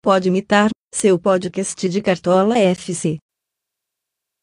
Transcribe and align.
Pode 0.00 0.28
imitar, 0.28 0.70
seu 0.94 1.18
podcast 1.18 1.88
de 1.88 2.00
Cartola 2.00 2.56
FC. 2.56 3.18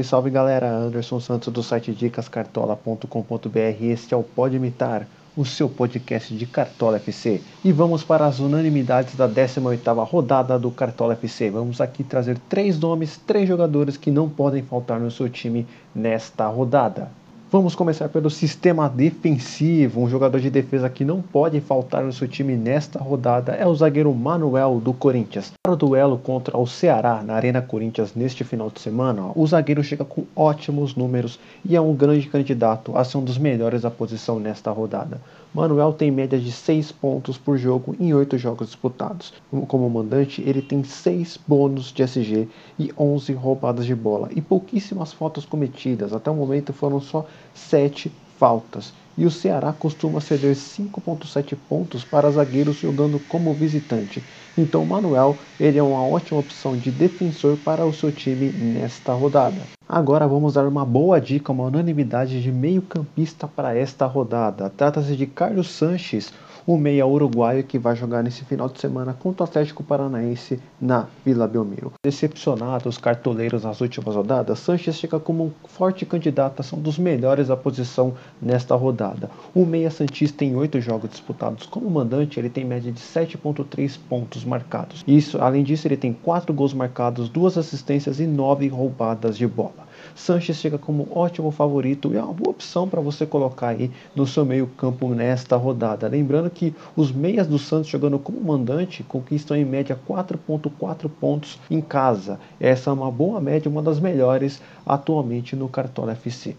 Salve 0.00 0.30
galera, 0.30 0.70
Anderson 0.70 1.18
Santos 1.18 1.52
do 1.52 1.60
site 1.60 1.92
dicascartola.com.br. 1.92 3.82
Este 3.82 4.14
é 4.14 4.16
o 4.16 4.22
Pode 4.22 4.54
Imitar, 4.54 5.08
o 5.36 5.44
seu 5.44 5.68
podcast 5.68 6.36
de 6.36 6.46
Cartola 6.46 6.98
FC. 6.98 7.42
E 7.64 7.72
vamos 7.72 8.04
para 8.04 8.26
as 8.26 8.38
unanimidades 8.38 9.16
da 9.16 9.28
18ª 9.28 10.06
rodada 10.06 10.56
do 10.56 10.70
Cartola 10.70 11.14
FC. 11.14 11.50
Vamos 11.50 11.80
aqui 11.80 12.04
trazer 12.04 12.38
três 12.48 12.78
nomes, 12.78 13.16
três 13.16 13.48
jogadores 13.48 13.96
que 13.96 14.12
não 14.12 14.30
podem 14.30 14.62
faltar 14.62 15.00
no 15.00 15.10
seu 15.10 15.28
time 15.28 15.66
nesta 15.92 16.46
rodada. 16.46 17.10
Vamos 17.52 17.74
começar 17.74 18.08
pelo 18.08 18.30
sistema 18.30 18.88
defensivo. 18.88 20.00
Um 20.00 20.08
jogador 20.08 20.38
de 20.38 20.48
defesa 20.48 20.88
que 20.88 21.04
não 21.04 21.20
pode 21.20 21.60
faltar 21.60 22.04
no 22.04 22.12
seu 22.12 22.28
time 22.28 22.54
nesta 22.54 23.00
rodada 23.00 23.54
é 23.54 23.66
o 23.66 23.74
zagueiro 23.74 24.14
Manuel 24.14 24.78
do 24.78 24.92
Corinthians. 24.92 25.52
Para 25.60 25.72
o 25.72 25.76
duelo 25.76 26.16
contra 26.16 26.56
o 26.56 26.64
Ceará 26.64 27.24
na 27.24 27.34
Arena 27.34 27.60
Corinthians 27.60 28.14
neste 28.14 28.44
final 28.44 28.70
de 28.70 28.80
semana, 28.80 29.32
o 29.34 29.44
zagueiro 29.48 29.82
chega 29.82 30.04
com 30.04 30.26
ótimos 30.36 30.94
números 30.94 31.40
e 31.64 31.74
é 31.74 31.80
um 31.80 31.92
grande 31.92 32.28
candidato 32.28 32.96
a 32.96 33.02
ser 33.02 33.18
um 33.18 33.24
dos 33.24 33.36
melhores 33.36 33.82
da 33.82 33.90
posição 33.90 34.38
nesta 34.38 34.70
rodada. 34.70 35.20
Manuel 35.52 35.92
tem 35.92 36.12
média 36.12 36.38
de 36.38 36.52
6 36.52 36.92
pontos 36.92 37.36
por 37.36 37.58
jogo 37.58 37.96
em 37.98 38.14
8 38.14 38.38
jogos 38.38 38.68
disputados. 38.68 39.32
Como 39.66 39.90
mandante, 39.90 40.40
ele 40.46 40.62
tem 40.62 40.84
6 40.84 41.40
bônus 41.44 41.92
de 41.92 42.04
SG 42.04 42.48
e 42.78 42.92
11 42.96 43.32
roubadas 43.32 43.84
de 43.84 43.94
bola 43.96 44.28
e 44.30 44.40
pouquíssimas 44.40 45.12
faltas 45.12 45.44
cometidas. 45.44 46.12
Até 46.12 46.30
o 46.30 46.36
momento 46.36 46.72
foram 46.72 47.00
só 47.00 47.26
7 47.54 48.10
faltas. 48.38 48.92
E 49.20 49.26
o 49.26 49.30
Ceará 49.30 49.70
costuma 49.70 50.18
ceder 50.18 50.54
5.7 50.54 51.54
pontos 51.68 52.02
para 52.02 52.30
zagueiros 52.30 52.76
jogando 52.76 53.20
como 53.28 53.52
visitante. 53.52 54.24
Então, 54.56 54.86
Manuel, 54.86 55.36
ele 55.60 55.76
é 55.76 55.82
uma 55.82 56.02
ótima 56.02 56.40
opção 56.40 56.74
de 56.74 56.90
defensor 56.90 57.58
para 57.58 57.84
o 57.84 57.92
seu 57.92 58.10
time 58.10 58.48
nesta 58.48 59.12
rodada. 59.12 59.60
Agora 59.86 60.26
vamos 60.26 60.54
dar 60.54 60.66
uma 60.66 60.86
boa 60.86 61.20
dica, 61.20 61.52
uma 61.52 61.64
unanimidade 61.64 62.42
de 62.42 62.50
meio-campista 62.50 63.46
para 63.46 63.76
esta 63.76 64.06
rodada. 64.06 64.70
Trata-se 64.70 65.14
de 65.14 65.26
Carlos 65.26 65.68
Sanches, 65.68 66.32
o 66.66 66.76
meia 66.76 67.06
uruguaio 67.06 67.64
que 67.64 67.78
vai 67.78 67.96
jogar 67.96 68.22
nesse 68.22 68.44
final 68.44 68.68
de 68.68 68.80
semana 68.80 69.12
contra 69.12 69.42
o 69.42 69.48
Atlético 69.48 69.82
Paranaense 69.82 70.60
na 70.80 71.06
Vila 71.24 71.48
Belmiro. 71.48 71.92
Decepcionados 72.04 72.86
os 72.86 72.98
cartoleiros 72.98 73.64
nas 73.64 73.80
últimas 73.80 74.14
rodadas, 74.14 74.60
Sanches 74.60 74.96
chega 74.96 75.18
como 75.18 75.46
um 75.46 75.68
forte 75.68 76.06
candidato 76.06 76.60
a 76.60 76.62
ser 76.62 76.76
um 76.76 76.80
dos 76.80 76.98
melhores 76.98 77.48
da 77.48 77.56
posição 77.56 78.14
nesta 78.40 78.74
rodada. 78.76 79.09
O 79.54 79.64
meia 79.64 79.90
santista 79.90 80.44
em 80.44 80.54
oito 80.54 80.80
jogos 80.80 81.10
disputados 81.10 81.66
como 81.66 81.90
mandante, 81.90 82.38
ele 82.38 82.50
tem 82.50 82.64
média 82.64 82.92
de 82.92 83.00
7.3 83.00 83.98
pontos 84.08 84.44
marcados. 84.44 85.04
Isso, 85.06 85.38
além 85.40 85.64
disso, 85.64 85.86
ele 85.88 85.96
tem 85.96 86.12
quatro 86.12 86.52
gols 86.52 86.74
marcados, 86.74 87.28
duas 87.28 87.56
assistências 87.56 88.20
e 88.20 88.26
nove 88.26 88.68
roubadas 88.68 89.36
de 89.36 89.46
bola. 89.46 89.88
Sanches 90.14 90.56
chega 90.56 90.78
como 90.78 91.08
ótimo 91.10 91.50
favorito 91.50 92.12
e 92.12 92.16
é 92.16 92.22
uma 92.22 92.32
boa 92.32 92.50
opção 92.50 92.88
para 92.88 93.00
você 93.00 93.26
colocar 93.26 93.68
aí 93.68 93.90
no 94.14 94.26
seu 94.26 94.44
meio-campo 94.44 95.08
nesta 95.14 95.56
rodada. 95.56 96.08
Lembrando 96.08 96.50
que 96.50 96.74
os 96.96 97.12
meias 97.12 97.46
do 97.46 97.58
Santos 97.58 97.90
jogando 97.90 98.18
como 98.18 98.40
mandante 98.40 99.02
conquistam 99.02 99.56
em 99.56 99.64
média 99.64 99.98
4.4 100.08 101.08
pontos 101.08 101.58
em 101.70 101.80
casa. 101.80 102.38
Essa 102.58 102.90
é 102.90 102.92
uma 102.92 103.10
boa 103.10 103.40
média, 103.40 103.70
uma 103.70 103.82
das 103.82 104.00
melhores 104.00 104.60
atualmente 104.86 105.54
no 105.54 105.68
Cartola 105.68 106.12
FC 106.12 106.56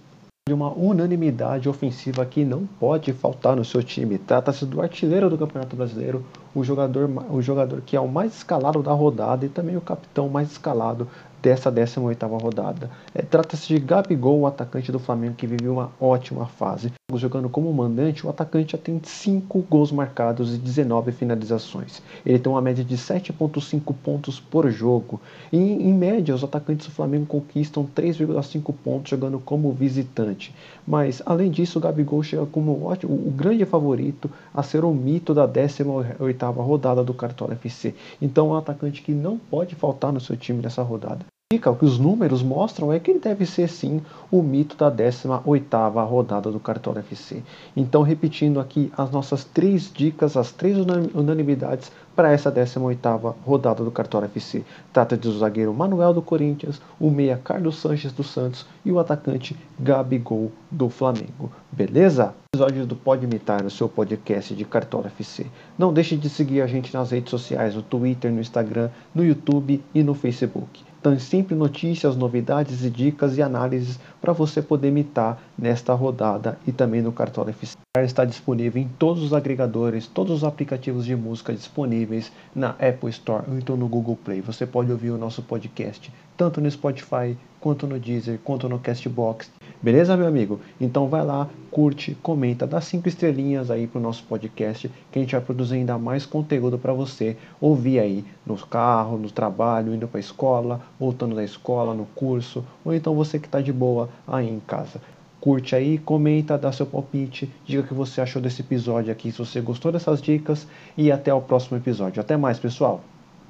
de 0.51 0.53
uma 0.53 0.69
unanimidade 0.69 1.69
ofensiva 1.69 2.25
que 2.25 2.43
não 2.43 2.65
pode 2.77 3.13
faltar 3.13 3.55
no 3.55 3.63
seu 3.63 3.81
time. 3.81 4.17
Trata-se 4.17 4.65
do 4.65 4.81
artilheiro 4.81 5.29
do 5.29 5.37
Campeonato 5.37 5.77
Brasileiro, 5.77 6.25
o 6.53 6.61
jogador, 6.61 7.09
o 7.29 7.41
jogador 7.41 7.79
que 7.79 7.95
é 7.95 8.01
o 8.01 8.07
mais 8.09 8.35
escalado 8.35 8.83
da 8.83 8.91
rodada 8.91 9.45
e 9.45 9.49
também 9.49 9.77
o 9.77 9.81
capitão 9.81 10.27
mais 10.27 10.51
escalado 10.51 11.07
dessa 11.41 11.71
18ª 11.71 12.41
rodada. 12.41 12.89
É, 13.15 13.21
Trata-se 13.21 13.67
de 13.67 13.79
Gabigol, 13.79 14.41
o 14.41 14.47
atacante 14.47 14.91
do 14.91 14.99
Flamengo 14.99 15.35
que 15.35 15.47
vive 15.47 15.67
uma 15.67 15.91
ótima 15.99 16.45
fase. 16.45 16.91
Jogando 17.15 17.49
como 17.49 17.73
mandante, 17.73 18.25
o 18.25 18.29
atacante 18.29 18.73
já 18.73 18.77
tem 18.77 19.01
5 19.03 19.65
gols 19.69 19.91
marcados 19.91 20.55
e 20.55 20.57
19 20.57 21.11
finalizações. 21.11 22.01
Ele 22.25 22.39
tem 22.39 22.51
uma 22.51 22.61
média 22.61 22.83
de 22.83 22.95
7.5 22.95 23.93
pontos 24.03 24.39
por 24.39 24.69
jogo. 24.71 25.19
E, 25.51 25.57
em 25.57 25.93
média, 25.93 26.33
os 26.33 26.43
atacantes 26.43 26.87
do 26.87 26.93
Flamengo 26.93 27.25
conquistam 27.25 27.85
3,5 27.95 28.73
pontos 28.83 29.09
jogando 29.09 29.39
como 29.39 29.73
visitante. 29.73 30.53
Mas, 30.87 31.21
além 31.25 31.51
disso, 31.51 31.79
o 31.79 31.81
Gabigol 31.81 32.23
chega 32.23 32.45
como 32.45 32.85
ótimo, 32.85 33.13
o 33.13 33.31
grande 33.31 33.65
favorito 33.65 34.29
a 34.53 34.63
ser 34.63 34.85
o 34.85 34.93
mito 34.93 35.33
da 35.33 35.47
18ª 35.47 36.63
rodada 36.63 37.03
do 37.03 37.13
Cartola 37.13 37.53
FC. 37.53 37.93
Então, 38.21 38.49
é 38.49 38.53
um 38.53 38.57
atacante 38.57 39.01
que 39.01 39.11
não 39.11 39.37
pode 39.37 39.75
faltar 39.75 40.13
no 40.13 40.19
seu 40.19 40.37
time 40.37 40.61
nessa 40.61 40.81
rodada 40.81 41.30
o 41.55 41.75
que 41.75 41.85
os 41.85 41.99
números 41.99 42.41
mostram 42.41 42.93
é 42.93 42.99
que 42.99 43.11
ele 43.11 43.19
deve 43.19 43.45
ser 43.45 43.67
sim 43.67 44.01
o 44.31 44.41
mito 44.41 44.75
da 44.77 44.91
18ª 44.91 46.05
rodada 46.05 46.49
do 46.49 46.59
Cartola 46.59 46.99
FC. 46.99 47.43
Então, 47.75 48.01
repetindo 48.03 48.59
aqui 48.59 48.91
as 48.97 49.11
nossas 49.11 49.43
três 49.43 49.91
dicas, 49.93 50.37
as 50.37 50.51
três 50.51 50.77
unanimidades 51.13 51.91
para 52.15 52.31
essa 52.31 52.51
18ª 52.51 53.35
rodada 53.45 53.83
do 53.83 53.91
Cartola 53.91 54.25
FC. 54.25 54.63
Trata 54.91 55.17
de 55.17 55.27
o 55.27 55.37
zagueiro 55.37 55.73
Manuel 55.73 56.13
do 56.13 56.21
Corinthians, 56.21 56.81
o 56.99 57.09
meia 57.09 57.39
Carlos 57.43 57.77
Sanches 57.77 58.11
do 58.11 58.23
Santos 58.23 58.65
e 58.85 58.91
o 58.91 58.99
atacante 58.99 59.55
Gabigol 59.79 60.51
do 60.69 60.89
Flamengo. 60.89 61.51
Beleza? 61.71 62.33
Episódio 62.53 62.85
do 62.85 62.95
Pode 62.95 63.25
Imitar, 63.25 63.65
o 63.65 63.71
seu 63.71 63.87
podcast 63.87 64.53
de 64.53 64.65
Cartola 64.65 65.07
FC. 65.07 65.45
Não 65.77 65.93
deixe 65.93 66.17
de 66.17 66.29
seguir 66.29 66.61
a 66.61 66.67
gente 66.67 66.93
nas 66.93 67.11
redes 67.11 67.29
sociais, 67.29 67.75
no 67.75 67.81
Twitter, 67.81 68.31
no 68.31 68.41
Instagram, 68.41 68.89
no 69.15 69.23
YouTube 69.23 69.81
e 69.93 70.03
no 70.03 70.13
Facebook. 70.13 70.83
Então, 70.99 71.17
sempre 71.17 71.55
notícias, 71.55 72.15
novidades 72.15 72.83
e 72.83 72.89
dicas 72.89 73.35
e 73.35 73.41
análises 73.41 73.99
para 74.21 74.33
você 74.33 74.61
poder 74.61 74.89
imitar 74.89 75.41
nesta 75.57 75.93
rodada 75.93 76.59
e 76.67 76.71
também 76.71 77.01
no 77.01 77.11
Cartola 77.11 77.49
FC. 77.49 77.80
Está 77.99 78.23
disponível 78.23 78.81
em 78.81 78.87
todos 78.87 79.21
os 79.21 79.33
agregadores, 79.33 80.07
todos 80.07 80.37
os 80.37 80.43
aplicativos 80.45 81.03
de 81.03 81.13
música 81.13 81.51
disponíveis 81.51 82.31
na 82.55 82.69
Apple 82.69 83.09
Store 83.09 83.43
ou 83.45 83.57
então 83.57 83.75
no 83.75 83.89
Google 83.89 84.15
Play. 84.15 84.39
Você 84.39 84.65
pode 84.65 84.89
ouvir 84.89 85.09
o 85.09 85.17
nosso 85.17 85.43
podcast 85.43 86.09
tanto 86.37 86.61
no 86.61 86.71
Spotify, 86.71 87.37
quanto 87.59 87.85
no 87.85 87.99
Deezer, 87.99 88.39
quanto 88.45 88.69
no 88.69 88.79
Castbox. 88.79 89.51
Beleza, 89.81 90.15
meu 90.15 90.25
amigo? 90.25 90.61
Então 90.79 91.09
vai 91.09 91.23
lá, 91.23 91.49
curte, 91.69 92.15
comenta, 92.23 92.65
dá 92.65 92.79
cinco 92.79 93.09
estrelinhas 93.09 93.69
aí 93.69 93.85
pro 93.87 93.99
nosso 93.99 94.23
podcast, 94.23 94.89
que 95.11 95.19
a 95.19 95.21
gente 95.21 95.33
vai 95.33 95.41
produzir 95.41 95.75
ainda 95.75 95.97
mais 95.97 96.25
conteúdo 96.25 96.79
para 96.79 96.93
você 96.93 97.35
ouvir 97.59 97.99
aí 97.99 98.23
no 98.45 98.55
carro, 98.55 99.17
no 99.17 99.29
trabalho, 99.29 99.93
indo 99.93 100.07
para 100.07 100.17
a 100.17 100.21
escola, 100.21 100.81
voltando 100.97 101.35
da 101.35 101.43
escola, 101.43 101.93
no 101.93 102.05
curso, 102.15 102.63
ou 102.85 102.93
então 102.93 103.13
você 103.13 103.37
que 103.37 103.47
está 103.47 103.59
de 103.59 103.73
boa 103.73 104.07
aí 104.25 104.49
em 104.49 104.61
casa. 104.61 105.01
Curte 105.41 105.75
aí, 105.75 105.97
comenta, 105.97 106.57
dá 106.57 106.71
seu 106.71 106.85
palpite, 106.85 107.51
diga 107.65 107.81
o 107.81 107.87
que 107.87 107.93
você 107.93 108.21
achou 108.21 108.41
desse 108.41 108.61
episódio 108.61 109.11
aqui, 109.11 109.31
se 109.31 109.39
você 109.39 109.59
gostou 109.59 109.91
dessas 109.91 110.21
dicas 110.21 110.67
e 110.95 111.11
até 111.11 111.33
o 111.33 111.41
próximo 111.41 111.77
episódio. 111.77 112.21
Até 112.21 112.37
mais, 112.37 112.59
pessoal! 112.59 113.03